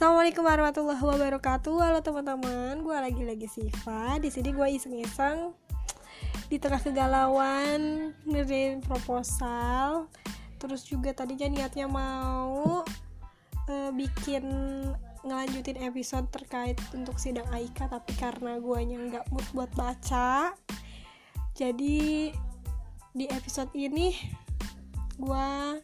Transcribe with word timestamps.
Assalamualaikum 0.00 0.48
warahmatullahi 0.48 1.02
wabarakatuh. 1.04 1.76
Halo 1.76 2.00
teman-teman, 2.00 2.80
gue 2.80 2.96
lagi-lagi 2.96 3.44
Siva. 3.44 4.16
Di 4.16 4.32
sini 4.32 4.48
gue 4.48 4.64
iseng-iseng 4.80 5.52
di 6.48 6.56
tengah 6.56 6.80
kegalauan 6.80 8.08
ngerjain 8.24 8.80
proposal. 8.80 10.08
Terus 10.56 10.88
juga 10.88 11.12
tadinya 11.12 11.52
niatnya 11.52 11.84
mau 11.84 12.80
uh, 13.68 13.90
bikin 13.92 14.48
ngelanjutin 15.20 15.84
episode 15.84 16.32
terkait 16.32 16.80
untuk 16.96 17.20
sidang 17.20 17.44
Aika 17.52 17.84
tapi 17.84 18.16
karena 18.16 18.56
guanya 18.56 18.96
nggak 19.04 19.28
mood 19.28 19.44
buat 19.52 19.68
baca 19.76 20.56
jadi 21.52 22.32
di 23.12 23.24
episode 23.28 23.68
ini 23.76 24.16
gua 25.20 25.76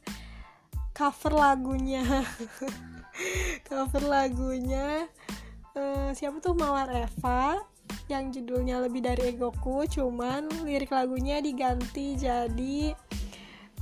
cover 0.97 1.37
lagunya 1.37 2.01
cover 3.69 4.05
lagunya 4.05 5.09
uh, 5.77 6.11
siapa 6.17 6.41
tuh? 6.41 6.57
Mawar 6.57 6.89
Eva 6.93 7.61
yang 8.07 8.31
judulnya 8.31 8.83
lebih 8.83 9.03
dari 9.03 9.35
egoku 9.35 9.83
cuman 9.87 10.47
lirik 10.63 10.95
lagunya 10.95 11.43
diganti 11.43 12.15
jadi 12.15 12.95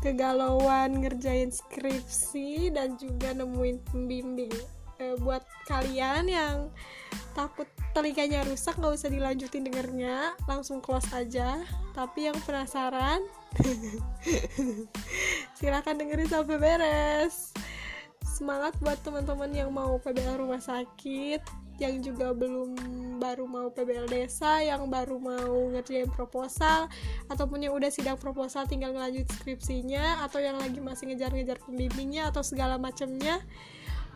kegalauan 0.05 1.01
ngerjain 1.01 1.49
skripsi 1.49 2.69
dan 2.77 3.01
juga 3.01 3.33
nemuin 3.33 3.81
pembimbing. 3.89 4.53
E, 5.01 5.17
buat 5.17 5.41
kalian 5.65 6.29
yang 6.29 6.69
takut 7.33 7.65
telinganya 7.97 8.45
rusak 8.45 8.77
nggak 8.77 9.01
usah 9.01 9.09
dilanjutin 9.09 9.65
dengernya 9.65 10.37
langsung 10.45 10.85
close 10.85 11.09
aja. 11.17 11.65
Tapi 11.97 12.29
yang 12.29 12.37
penasaran 12.45 13.25
silahkan 15.57 15.97
dengerin 15.97 16.29
sampai 16.29 16.61
beres 16.61 17.57
semangat 18.35 18.75
buat 18.83 18.99
teman-teman 19.07 19.47
yang 19.55 19.71
mau 19.71 19.95
PBL 20.03 20.43
rumah 20.43 20.59
sakit 20.59 21.39
yang 21.79 22.03
juga 22.03 22.35
belum 22.35 22.75
baru 23.23 23.47
mau 23.47 23.71
PBL 23.71 24.11
desa 24.11 24.59
yang 24.59 24.91
baru 24.91 25.23
mau 25.23 25.71
ngerjain 25.71 26.11
proposal 26.11 26.91
ataupun 27.31 27.63
yang 27.63 27.79
udah 27.79 27.95
sidang 27.95 28.19
proposal 28.19 28.67
tinggal 28.67 28.91
ngelanjut 28.91 29.31
skripsinya 29.39 30.27
atau 30.27 30.43
yang 30.43 30.59
lagi 30.59 30.83
masih 30.83 31.15
ngejar-ngejar 31.15 31.63
pembimbingnya 31.63 32.35
atau 32.35 32.43
segala 32.43 32.75
macamnya 32.75 33.39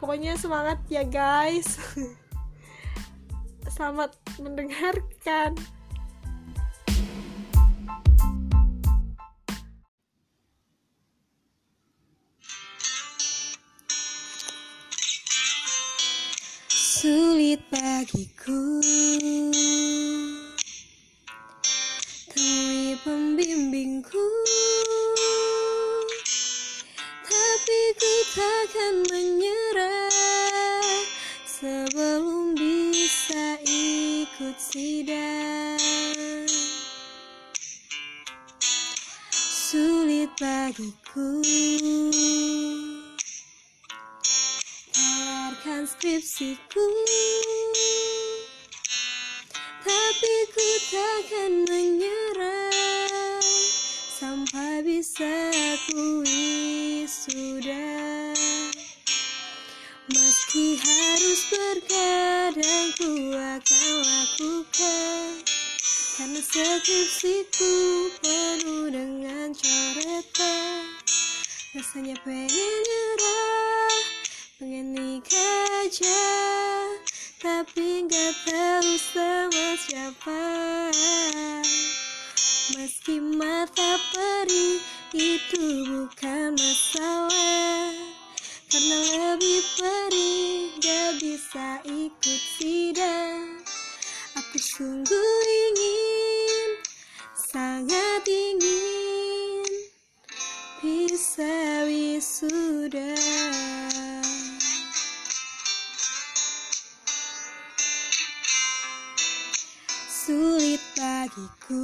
pokoknya 0.03 0.35
semangat 0.35 0.83
ya 0.91 1.07
guys. 1.07 1.79
Selamat 3.75 4.19
mendengarkan 4.43 5.55
sulit 17.49 17.65
bagiku. 17.73 18.61
Temui 22.29 22.93
pembimbingku. 23.01 24.27
Tapi 27.25 27.81
ku 27.97 28.15
takkan 28.37 29.01
menyerah. 29.09 30.13
Sebelum 31.49 32.53
bisa 32.53 33.57
ikut 33.65 34.57
sidang. 34.61 35.81
Sulit 39.41 40.29
bagiku. 40.37 41.41
Skripsiku 45.89 46.85
ku 51.19 51.27
takkan 51.27 51.67
menyerah 51.67 53.43
Sampai 54.23 54.87
bisa 54.87 55.51
ku 55.91 56.23
wisuda 56.23 57.91
Meski 60.15 60.79
harus 60.79 61.41
berkadang 61.51 62.95
ku 62.95 63.35
akan 63.35 63.91
lakukan 64.07 65.43
Karena 66.15 66.39
skripsiku 66.39 67.75
penuh 68.23 68.87
dengan 68.87 69.51
coretan 69.59 70.87
Rasanya 71.75 72.15
pengen 72.23 72.79
nyerah 72.87 73.95
pengen 74.63 74.87
nikah 74.95 75.67
aja 75.83 76.23
tapi 77.39 78.03
nggak 78.03 78.35
tahu 78.51 78.93
sama 78.99 79.67
siapa. 79.79 80.43
Meski 82.75 83.23
mata 83.23 83.95
perih 84.11 84.83
itu 85.15 85.65
bukan 85.87 86.59
masalah 86.59 87.95
karena 88.67 88.99
lebih 89.15 89.63
perih 89.79 90.75
gak 90.83 91.11
bisa 91.23 91.69
ikut 91.87 92.43
sidang. 92.59 93.63
Aku 94.35 94.59
sungguh 94.59 95.39
ingin 95.47 95.98
sulit 110.79 110.95
bagiku. 110.95 111.83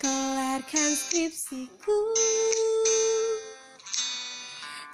Kelarkan 0.00 0.90
skripsiku. 0.96 2.00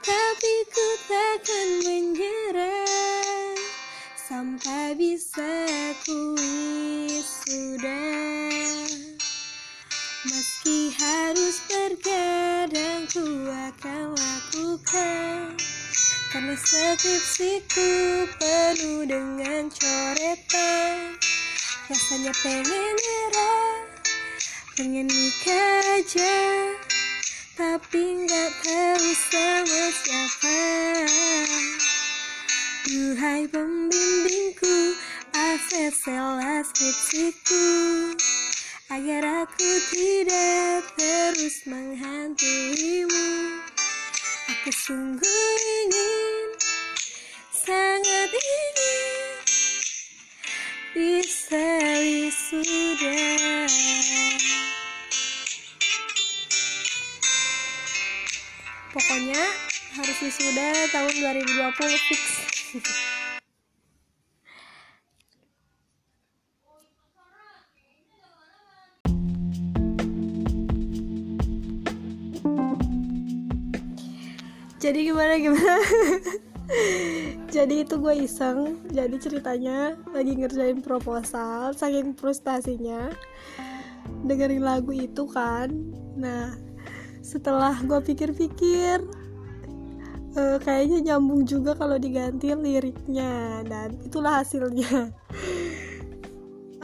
Tapi 0.04 0.54
ku 0.68 0.88
takkan 1.08 1.68
menyerah. 1.86 3.54
Sampai 4.18 4.98
bisa 4.98 5.54
ku 6.02 6.34
wisuda. 6.34 8.02
Meski 10.24 10.88
harus 10.96 11.56
bergadang 11.68 13.04
ku 13.12 13.24
akan 13.52 14.16
lakukan 14.16 15.73
karena 16.34 16.58
skripsiku 16.58 17.90
penuh 18.42 19.06
dengan 19.06 19.70
coretan 19.70 21.14
Rasanya 21.86 22.34
pengen 22.42 22.94
nyerah 22.98 23.78
Pengen 24.74 25.06
nikah 25.06 26.02
aja. 26.02 26.38
Tapi 27.54 28.26
nggak 28.26 28.50
tahu 28.66 29.10
sama 29.14 29.84
siapa. 29.94 30.62
Duhai 32.90 33.46
pembimbingku 33.46 34.98
Akseslah 35.30 36.66
skripsiku 36.66 37.66
Agar 38.90 39.46
aku 39.46 39.70
tidak 39.94 40.82
terus 40.98 41.62
menghantuimu 41.70 43.54
Aku 44.44 44.68
sungguh 44.68 45.56
ingin, 45.84 46.23
sangat 47.64 48.28
ingin 48.28 48.76
bisa 50.92 51.66
wisuda. 51.96 53.16
Pokoknya 58.92 59.42
harus 59.96 60.18
wisuda 60.20 60.68
tahun 60.92 61.14
2020 61.40 62.06
fix. 62.12 62.22
jadi 74.84 75.00
gimana 75.00 75.40
gimana 75.40 75.80
jadi 77.54 77.84
itu 77.84 78.00
gue 78.00 78.24
iseng 78.24 78.80
jadi 78.88 79.16
ceritanya 79.20 80.00
lagi 80.10 80.32
ngerjain 80.32 80.80
proposal 80.80 81.76
saking 81.76 82.16
frustasinya 82.16 83.12
dengerin 84.24 84.64
lagu 84.64 84.92
itu 84.92 85.28
kan. 85.28 85.68
Nah 86.16 86.56
setelah 87.24 87.76
gue 87.84 88.00
pikir-pikir 88.04 89.00
uh, 90.36 90.58
kayaknya 90.60 91.12
nyambung 91.12 91.44
juga 91.48 91.76
kalau 91.76 91.96
diganti 91.96 92.52
liriknya 92.52 93.64
dan 93.68 93.96
itulah 94.04 94.40
hasilnya. 94.40 95.12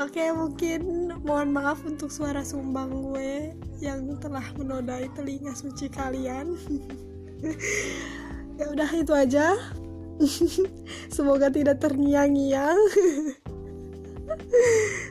Oke 0.01 0.33
mungkin 0.33 1.13
mohon 1.29 1.53
maaf 1.53 1.85
untuk 1.85 2.09
suara 2.09 2.41
sumbang 2.41 2.89
gue 3.13 3.53
yang 3.85 4.17
telah 4.17 4.45
menodai 4.57 5.13
telinga 5.13 5.53
suci 5.53 5.93
kalian 5.93 6.57
ya 8.61 8.69
udah 8.69 8.91
itu 8.93 9.13
aja. 9.17 9.57
Semoga 11.17 11.49
tidak 11.49 11.81
terngiang-ngiang. 11.81 12.77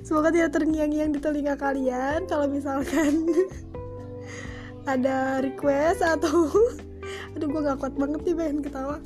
Semoga 0.05 0.29
tidak 0.29 0.53
terngiang-ngiang 0.53 1.17
di 1.17 1.19
telinga 1.19 1.57
kalian 1.57 2.29
kalau 2.29 2.45
misalkan 2.45 3.25
ada 4.93 5.41
request 5.41 6.05
atau 6.05 6.45
aduh 7.33 7.49
gue 7.49 7.61
gak 7.65 7.81
kuat 7.81 7.95
banget 7.97 8.21
nih 8.29 8.35
pengen 8.37 8.61
ketawa. 8.61 9.01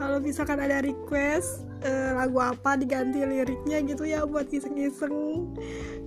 Kalau 0.00 0.16
misalkan 0.24 0.64
ada 0.64 0.80
request 0.80 1.68
uh, 1.84 2.16
lagu 2.16 2.40
apa 2.40 2.80
diganti 2.80 3.20
liriknya 3.20 3.84
gitu 3.84 4.08
ya 4.08 4.24
buat 4.24 4.48
iseng-iseng 4.48 5.52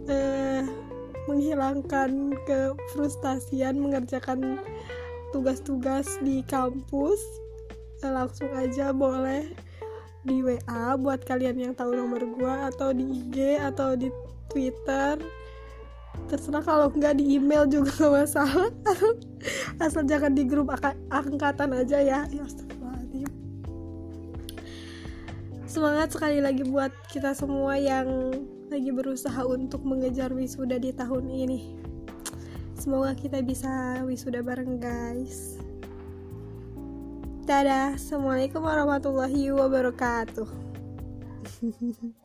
uh, 0.10 0.66
menghilangkan 1.30 2.34
kefrustasian 2.50 3.78
mengerjakan 3.78 4.58
tugas-tugas 5.34 6.22
di 6.22 6.46
kampus 6.46 7.18
uh, 8.06 8.14
langsung 8.14 8.54
aja 8.54 8.94
boleh 8.94 9.50
di 10.24 10.40
WA 10.40 10.96
buat 10.96 11.26
kalian 11.26 11.58
yang 11.60 11.74
tahu 11.74 11.98
nomor 11.98 12.22
gue 12.24 12.54
atau 12.72 12.96
di 12.96 13.04
IG 13.04 13.60
atau 13.60 13.98
di 13.98 14.08
Twitter. 14.48 15.20
Terserah 16.30 16.64
kalau 16.64 16.88
nggak 16.94 17.20
di 17.20 17.36
email 17.36 17.68
juga 17.68 17.92
gak 17.92 18.14
masalah. 18.24 18.72
Asal 19.84 20.08
jangan 20.08 20.32
di 20.32 20.46
grup 20.48 20.72
angkatan 21.12 21.76
aja 21.76 22.00
ya. 22.00 22.24
Ya 22.30 22.46
semangat 25.74 26.14
sekali 26.14 26.38
lagi 26.38 26.62
buat 26.70 26.94
kita 27.10 27.34
semua 27.34 27.82
yang 27.82 28.06
lagi 28.70 28.94
berusaha 28.94 29.42
untuk 29.42 29.82
mengejar 29.82 30.30
wisuda 30.30 30.78
di 30.78 30.94
tahun 30.94 31.34
ini 31.34 31.83
semoga 32.84 33.16
kita 33.16 33.40
bisa 33.40 34.04
wisuda 34.04 34.44
bareng 34.44 34.76
guys. 34.76 35.56
Dadah. 37.48 37.96
Assalamualaikum 37.96 38.60
warahmatullahi 38.60 39.56
wabarakatuh 39.56 40.48